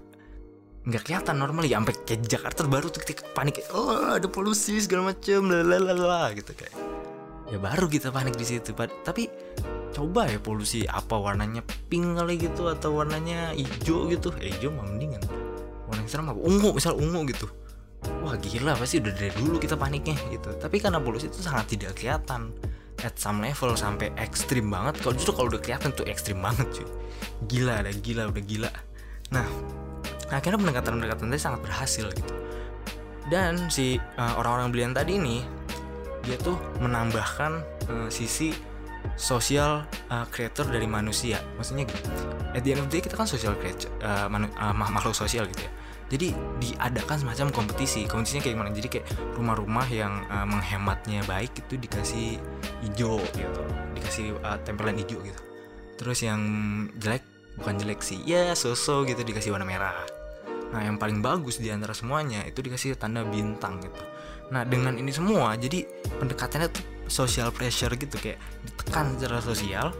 nggak 0.88 1.04
kelihatan 1.04 1.36
normal 1.36 1.68
ya 1.68 1.76
sampai 1.76 1.96
kayak 2.08 2.24
Jakarta 2.24 2.64
baru 2.64 2.88
tuh 2.88 3.04
ketika 3.04 3.28
panik 3.36 3.60
oh 3.76 4.16
ada 4.16 4.32
polusi 4.32 4.80
segala 4.80 5.12
macem 5.12 5.44
lalalala 5.44 6.32
gitu 6.32 6.56
kayak. 6.56 6.72
Ya 7.52 7.60
baru 7.60 7.92
kita 7.92 8.16
panik 8.16 8.40
di 8.40 8.48
situ. 8.48 8.72
Tapi 8.80 9.28
coba 9.92 10.32
ya 10.32 10.40
polusi 10.40 10.88
apa 10.88 11.20
warnanya 11.20 11.68
pink 11.92 12.16
kali 12.16 12.40
gitu 12.40 12.72
atau 12.72 12.96
warnanya 12.96 13.52
hijau 13.52 14.08
gitu. 14.08 14.32
Eh, 14.40 14.56
hijau 14.56 14.72
mah 14.72 14.88
mendingan 14.88 15.20
serem 16.10 16.28
apa? 16.34 16.42
Ungu 16.42 16.74
misal 16.74 16.98
ungu 16.98 17.24
gitu. 17.30 17.46
Wah 18.24 18.36
gila 18.40 18.80
pasti 18.80 19.04
udah 19.04 19.12
dari 19.12 19.32
dulu 19.36 19.60
kita 19.60 19.76
paniknya 19.76 20.16
gitu. 20.32 20.56
Tapi 20.56 20.80
karena 20.80 21.04
polusi 21.04 21.28
itu 21.28 21.44
sangat 21.44 21.68
tidak 21.76 22.00
kelihatan 22.00 22.56
at 23.04 23.16
some 23.16 23.40
level 23.44 23.76
sampai 23.76 24.12
ekstrim 24.20 24.72
banget. 24.72 25.00
Kalau 25.04 25.14
justru 25.16 25.32
kalau 25.36 25.48
udah 25.52 25.62
kelihatan 25.62 25.92
tuh 25.92 26.08
ekstrim 26.08 26.40
banget 26.40 26.68
cuy. 26.72 26.88
Gila 27.52 27.84
ada 27.84 27.92
gila 27.92 28.32
udah 28.32 28.44
gila. 28.44 28.72
Nah 29.36 29.48
akhirnya 30.32 30.58
pendekatan-pendekatan 30.62 31.26
tadi 31.28 31.42
sangat 31.42 31.60
berhasil 31.64 32.06
gitu. 32.16 32.34
Dan 33.30 33.70
si 33.70 34.00
uh, 34.18 34.34
orang-orang 34.40 34.74
belian 34.74 34.92
tadi 34.96 35.20
ini 35.20 35.44
dia 36.24 36.36
tuh 36.40 36.56
menambahkan 36.80 37.52
uh, 37.92 38.10
sisi 38.12 38.56
sosial 39.16 39.84
uh, 40.12 40.26
creator 40.32 40.68
dari 40.68 40.88
manusia. 40.88 41.44
Maksudnya 41.60 41.88
at 42.56 42.64
the 42.64 42.74
end 42.74 42.84
of 42.84 42.88
the 42.88 43.00
day 43.00 43.02
kita 43.04 43.20
kan 43.20 43.28
social 43.28 43.56
creature 43.60 43.92
uh, 44.02 44.32
manu- 44.32 44.52
uh, 44.56 44.72
mak- 44.72 44.92
makhluk 44.92 45.16
sosial 45.16 45.44
gitu 45.52 45.68
ya 45.68 45.72
jadi 46.10 46.34
diadakan 46.58 47.22
semacam 47.22 47.48
kompetisi. 47.54 48.10
Kompetisinya 48.10 48.42
kayak 48.42 48.56
gimana? 48.58 48.72
Jadi 48.74 48.88
kayak 48.90 49.06
rumah-rumah 49.38 49.88
yang 49.94 50.26
uh, 50.26 50.46
menghematnya 50.50 51.22
baik 51.30 51.54
itu 51.54 51.78
dikasih 51.78 52.42
hijau 52.82 53.22
gitu. 53.38 53.64
Dikasih 53.94 54.26
uh, 54.42 54.58
tempelan 54.66 54.98
hijau 54.98 55.22
gitu. 55.22 55.42
Terus 56.02 56.26
yang 56.26 56.42
jelek 56.98 57.22
bukan 57.60 57.76
jelek 57.76 58.00
sih 58.00 58.24
ya 58.24 58.56
so-so 58.56 59.04
gitu 59.06 59.22
dikasih 59.22 59.54
warna 59.54 59.68
merah. 59.68 59.94
Nah 60.74 60.82
yang 60.82 60.96
paling 60.96 61.20
bagus 61.20 61.60
di 61.60 61.70
antara 61.70 61.92
semuanya 61.92 62.42
itu 62.48 62.64
dikasih 62.64 62.98
tanda 62.98 63.22
bintang 63.28 63.78
gitu. 63.84 64.02
Nah 64.50 64.66
dengan 64.66 64.98
ini 64.98 65.14
semua 65.14 65.54
jadi 65.60 65.86
pendekatannya 66.18 66.72
tuh 66.74 66.86
social 67.06 67.54
pressure 67.54 67.94
gitu. 68.00 68.18
Kayak 68.18 68.42
ditekan 68.66 69.20
secara 69.20 69.44
sosial 69.46 69.94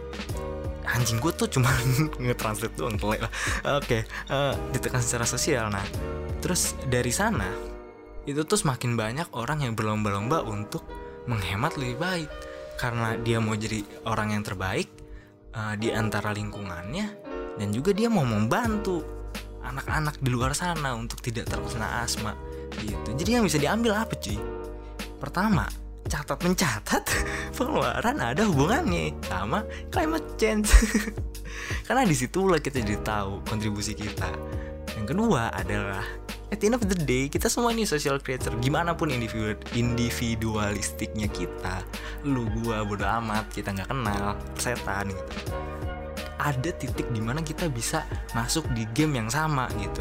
anjing 0.96 1.18
gue 1.22 1.32
tuh 1.34 1.48
cuma 1.48 1.70
nge-translate 2.22 2.74
doang 2.76 2.96
telek 2.98 3.26
lah. 3.26 3.32
Oke 3.78 4.04
eh, 4.06 4.54
ditekan 4.74 5.02
secara 5.02 5.26
sosial. 5.26 5.70
Nah 5.70 5.84
terus 6.40 6.74
dari 6.88 7.12
sana 7.12 7.46
itu 8.28 8.44
tuh 8.44 8.58
semakin 8.60 8.94
banyak 8.94 9.28
orang 9.32 9.64
yang 9.64 9.72
berlomba-lomba 9.74 10.44
untuk 10.44 10.84
menghemat 11.26 11.78
lebih 11.78 11.98
baik. 11.98 12.30
Karena 12.80 13.12
dia 13.20 13.36
mau 13.44 13.52
jadi 13.52 13.84
orang 14.08 14.34
yang 14.38 14.42
terbaik 14.42 14.88
eh, 15.54 15.74
di 15.78 15.92
antara 15.92 16.32
lingkungannya 16.34 17.06
dan 17.60 17.68
juga 17.74 17.92
dia 17.92 18.08
mau 18.08 18.24
membantu 18.24 19.20
anak-anak 19.60 20.16
di 20.18 20.30
luar 20.32 20.56
sana 20.56 20.96
untuk 20.96 21.20
tidak 21.20 21.46
terkena 21.46 22.02
asma 22.02 22.32
gitu. 22.80 23.12
Jadi 23.12 23.30
yang 23.36 23.44
bisa 23.44 23.60
diambil 23.60 24.00
apa 24.00 24.16
cuy? 24.16 24.40
Pertama 25.20 25.68
catat 26.10 26.38
mencatat. 26.42 27.04
Pengeluaran 27.56 28.18
ada 28.18 28.42
hubungannya 28.42 29.14
sama 29.30 29.62
climate 29.94 30.26
change. 30.34 30.74
Karena 31.86 32.02
di 32.02 32.14
situlah 32.18 32.58
kita 32.58 32.82
jadi 32.82 32.98
tahu 33.00 33.46
kontribusi 33.46 33.94
kita. 33.94 34.34
Yang 34.98 35.06
kedua 35.14 35.54
adalah 35.54 36.02
at 36.50 36.58
the 36.58 36.66
end 36.66 36.74
of 36.74 36.82
the 36.82 36.98
day 36.98 37.30
kita 37.30 37.46
semua 37.46 37.70
ini 37.70 37.86
social 37.86 38.18
creator. 38.18 38.50
Gimana 38.58 38.98
pun 38.98 39.14
individu 39.14 39.54
individualistiknya 39.78 41.30
kita 41.30 41.86
lu 42.26 42.50
gua 42.60 42.82
bodo 42.82 43.06
amat 43.06 43.46
kita 43.54 43.70
nggak 43.70 43.88
kenal 43.88 44.34
setan 44.58 45.14
gitu. 45.14 45.34
Ada 46.40 46.72
titik 46.72 47.06
di 47.12 47.20
mana 47.20 47.44
kita 47.44 47.68
bisa 47.68 48.02
masuk 48.32 48.64
di 48.72 48.88
game 48.96 49.20
yang 49.20 49.28
sama 49.28 49.68
gitu 49.76 50.00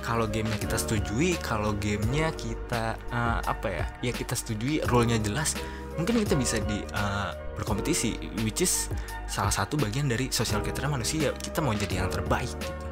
kalau 0.00 0.26
gamenya 0.26 0.58
kita 0.58 0.76
setujui 0.80 1.36
kalau 1.40 1.76
gamenya 1.76 2.32
kita 2.34 2.96
eh, 3.12 3.38
apa 3.44 3.66
ya 3.68 3.84
ya 4.00 4.12
kita 4.16 4.34
setujui 4.34 4.82
role-nya 4.88 5.20
jelas 5.20 5.54
mungkin 6.00 6.24
kita 6.24 6.34
bisa 6.34 6.56
di 6.64 6.80
eh, 6.80 7.30
berkompetisi 7.60 8.16
which 8.40 8.64
is 8.64 8.88
salah 9.28 9.52
satu 9.52 9.76
bagian 9.76 10.08
dari 10.08 10.32
sosial 10.32 10.64
kita 10.64 10.88
manusia. 10.88 11.30
Kita 11.36 11.60
mau 11.60 11.76
jadi 11.76 12.00
yang 12.00 12.08
terbaik 12.08 12.56
gitu. 12.56 12.84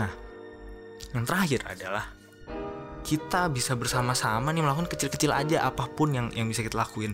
Nah 0.00 0.08
yang 1.12 1.28
terakhir 1.28 1.60
adalah 1.68 2.08
kita 3.04 3.52
bisa 3.52 3.76
bersama-sama 3.76 4.54
nih 4.54 4.64
melakukan 4.64 4.88
kecil-kecil 4.88 5.34
aja 5.34 5.68
apa 5.68 5.90
pun 5.92 6.16
yang 6.16 6.26
yang 6.32 6.48
bisa 6.48 6.64
kita 6.64 6.80
lakuin. 6.80 7.12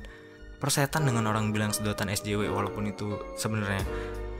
Persetan 0.58 1.06
dengan 1.06 1.30
orang 1.30 1.54
bilang 1.54 1.70
sedotan 1.70 2.10
SJW 2.10 2.50
walaupun 2.50 2.90
itu 2.90 3.14
sebenarnya 3.38 3.82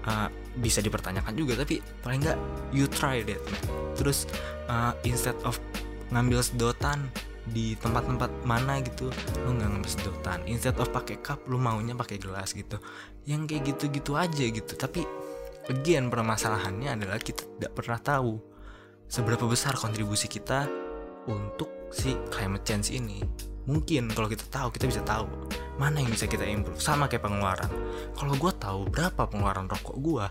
uh, 0.09 0.33
bisa 0.57 0.81
dipertanyakan 0.81 1.37
juga 1.37 1.61
tapi 1.61 1.85
paling 2.01 2.25
nggak 2.25 2.39
you 2.73 2.89
try 2.89 3.21
that 3.21 3.39
man 3.53 3.63
terus 3.95 4.25
uh, 4.73 4.97
instead 5.05 5.37
of 5.45 5.61
ngambil 6.09 6.41
sedotan 6.41 7.13
di 7.49 7.73
tempat-tempat 7.81 8.29
mana 8.45 8.81
gitu 8.85 9.09
lu 9.45 9.57
nggak 9.57 9.69
ngambil 9.73 9.91
sedotan. 9.91 10.39
Instead 10.45 10.77
of 10.77 10.93
pakai 10.93 11.17
cup 11.25 11.49
lu 11.49 11.57
maunya 11.57 11.97
pakai 11.97 12.21
gelas 12.21 12.53
gitu. 12.53 12.77
Yang 13.25 13.43
kayak 13.49 13.63
gitu-gitu 13.73 14.13
aja 14.21 14.45
gitu. 14.53 14.73
Tapi 14.77 15.01
again 15.73 16.13
permasalahannya 16.13 17.01
adalah 17.01 17.17
kita 17.21 17.45
tidak 17.45 17.73
pernah 17.73 18.01
tahu 18.01 18.37
seberapa 19.09 19.49
besar 19.49 19.77
kontribusi 19.77 20.29
kita 20.29 20.69
untuk 21.29 21.89
si 21.89 22.13
climate 22.29 22.65
change 22.65 22.93
ini 22.93 23.25
mungkin 23.69 24.09
kalau 24.17 24.27
kita 24.33 24.49
tahu 24.49 24.73
kita 24.73 24.89
bisa 24.89 25.05
tahu 25.05 25.29
mana 25.79 26.03
yang 26.03 26.11
bisa 26.11 26.27
kita 26.27 26.43
improve. 26.43 26.81
Sama 26.83 27.07
kayak 27.07 27.23
pengeluaran. 27.23 27.71
Kalau 28.19 28.35
gue 28.35 28.53
tahu 28.59 28.81
berapa 28.91 29.23
pengeluaran 29.31 29.71
rokok 29.71 29.97
gue 30.03 30.27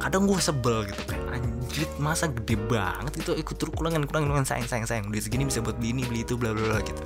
kadang 0.00 0.24
gue 0.24 0.40
sebel 0.40 0.88
gitu 0.88 1.02
kayak 1.12 1.24
anjir 1.36 1.84
masa 2.00 2.32
gede 2.32 2.56
banget 2.56 3.20
gitu 3.20 3.36
ikut 3.36 3.52
turun 3.60 3.72
kurangan 3.76 4.08
kurangan 4.08 4.32
kurangan 4.32 4.48
sayang 4.48 4.64
sayang 4.64 4.88
sayang 4.88 5.06
duit 5.12 5.20
segini 5.20 5.44
bisa 5.44 5.60
buat 5.60 5.76
beli 5.76 5.92
ini 5.92 6.02
beli 6.08 6.24
itu 6.24 6.40
bla 6.40 6.56
bla 6.56 6.64
bla 6.64 6.78
gitu. 6.80 7.04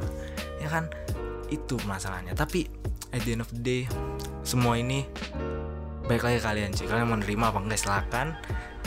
Ya 0.62 0.70
kan? 0.70 0.87
Itu 1.51 1.79
masalahnya. 1.87 2.35
Tapi 2.35 2.70
at 3.11 3.23
the 3.27 3.35
end 3.35 3.42
of 3.42 3.51
the 3.51 3.61
day 3.62 3.83
semua 4.47 4.79
ini 4.79 5.07
baik 6.07 6.23
lagi 6.23 6.38
kalian 6.42 6.70
sih. 6.75 6.87
Kalian 6.87 7.11
mau 7.11 7.18
nerima 7.18 7.51
apa 7.51 7.59
enggak 7.62 7.81
silakan. 7.83 8.35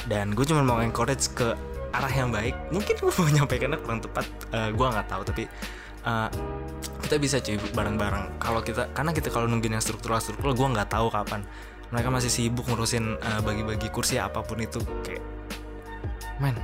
Dan 0.08 0.32
gue 0.32 0.46
cuma 0.48 0.64
mau 0.64 0.80
encourage 0.80 1.32
ke 1.36 1.52
arah 1.92 2.14
yang 2.16 2.32
baik. 2.32 2.56
Mungkin 2.72 2.96
gue 2.96 3.12
mau 3.12 3.28
nyampaikannya 3.44 3.80
kurang 3.84 4.00
tepat 4.00 4.26
eh, 4.56 4.72
gue 4.72 4.88
nggak 4.88 5.08
tahu. 5.12 5.22
Tapi 5.28 5.44
eh, 6.08 6.30
kita 7.04 7.16
bisa 7.22 7.38
cuy 7.40 7.58
bareng-bareng. 7.74 8.42
Kalau 8.42 8.62
kita 8.66 8.90
karena 8.92 9.12
kita 9.14 9.30
kalau 9.30 9.46
nungguin 9.46 9.78
yang 9.78 9.84
struktural 9.84 10.18
struktural 10.22 10.58
gue 10.58 10.68
nggak 10.78 10.90
tahu 10.90 11.08
kapan. 11.14 11.46
Mereka 11.88 12.10
masih 12.12 12.32
sibuk 12.32 12.68
ngurusin 12.68 13.16
eh, 13.16 13.42
bagi-bagi 13.46 13.88
kursi 13.94 14.20
apa 14.20 14.44
pun 14.44 14.60
itu. 14.60 14.82
Kayak 15.06 15.24
man 16.42 16.58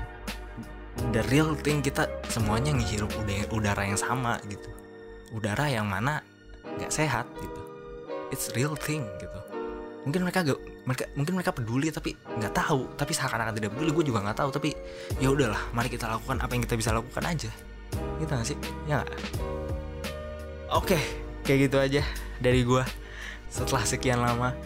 the 1.16 1.26
real 1.34 1.58
thing 1.58 1.82
kita 1.82 2.06
semuanya 2.30 2.76
ngehirup 2.76 3.10
uda- 3.18 3.50
udara 3.54 3.84
yang 3.88 4.00
sama 4.00 4.38
gitu. 4.50 4.70
Udara 5.34 5.70
yang 5.70 5.88
mana 5.90 6.22
nggak 6.78 6.92
sehat 6.92 7.26
gitu. 7.40 7.62
It's 8.34 8.52
real 8.58 8.76
thing 8.76 9.06
gitu. 9.22 9.40
Mungkin 10.04 10.28
mereka 10.28 10.44
gak 10.44 10.60
mereka 10.84 11.04
mungkin 11.16 11.34
mereka 11.40 11.52
peduli 11.56 11.88
tapi 11.88 12.18
nggak 12.18 12.54
tahu. 12.54 12.92
Tapi 13.00 13.12
seakan-akan 13.16 13.56
tidak 13.56 13.72
peduli 13.72 13.92
gue 13.96 14.06
juga 14.12 14.20
nggak 14.28 14.38
tahu. 14.44 14.50
Tapi 14.52 14.70
ya 15.24 15.32
udahlah 15.32 15.72
mari 15.72 15.88
kita 15.88 16.12
lakukan 16.12 16.44
apa 16.44 16.52
yang 16.52 16.64
kita 16.68 16.76
bisa 16.76 16.92
lakukan 16.92 17.24
aja. 17.24 17.52
Gitu 18.20 18.32
gak 18.34 18.48
sih? 18.48 18.58
Ya 18.90 19.00
nggak 19.00 19.10
oke 20.74 20.98
kayak 21.46 21.60
gitu 21.70 21.78
aja 21.78 22.02
dari 22.42 22.66
gue 22.66 22.84
setelah 23.48 23.86
sekian 23.86 24.20
lama 24.20 24.58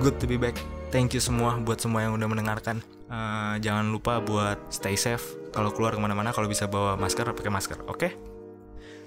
good 0.00 0.16
to 0.16 0.24
be 0.24 0.40
back. 0.40 0.56
Thank 0.90 1.14
you 1.14 1.22
semua 1.22 1.54
buat 1.60 1.78
semua 1.78 2.02
yang 2.02 2.18
udah 2.18 2.26
mendengarkan. 2.26 2.82
Eh, 3.06 3.54
jangan 3.62 3.94
lupa 3.94 4.18
buat 4.18 4.58
stay 4.74 4.98
safe. 4.98 5.22
Kalau 5.54 5.70
keluar 5.70 5.94
ke 5.94 6.00
mana-mana 6.02 6.34
kalau 6.34 6.50
bisa 6.50 6.66
bawa 6.66 6.98
masker 6.98 7.30
pakai 7.30 7.52
masker 7.52 7.78
oke? 7.86 8.08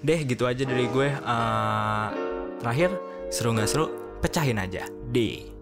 Deh 0.04 0.20
gitu 0.24 0.48
aja 0.48 0.64
dari 0.64 0.88
gue. 0.88 1.08
Eh, 1.12 2.08
terakhir 2.64 2.96
seru 3.28 3.52
nggak 3.52 3.68
seru? 3.68 3.86
Pecahin 4.24 4.60
aja. 4.64 4.88
Deh 5.12 5.53